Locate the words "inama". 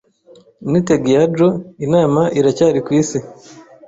1.85-2.21